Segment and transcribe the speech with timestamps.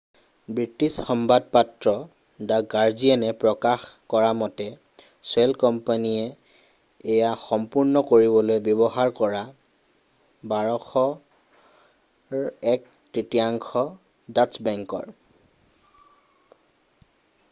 [0.57, 1.91] British সংবাদপত্ৰ
[2.51, 4.65] the গাৰ্ডিয়ানে প্ৰকাশ কৰামতে
[5.33, 9.43] শ্বেল কোম্পানীয়ে এয়া সম্পূৰ্ণ কৰিবলৈ ব্যৱহাৰ কৰা
[10.55, 13.87] 1,200ৰ এক তৃতীয়াংশ
[14.41, 15.13] ডাচ্চ বেংকৰ